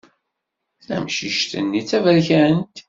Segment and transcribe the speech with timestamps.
[0.85, 2.77] Tamcict-nni d taberkant.